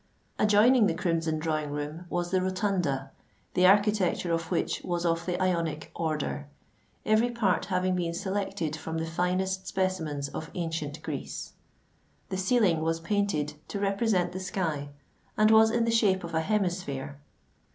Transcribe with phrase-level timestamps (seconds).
[0.39, 3.11] Adjoining the Crimson Drawing room was the Rotunda,
[3.53, 6.47] the architecture of which was of the Ionic order,
[7.05, 11.53] every part having been selected from the finest specimens of ancient Greece.
[12.29, 14.89] The ceiling was painted to represent the sky,
[15.37, 17.19] and was in the shape of a hemisphere.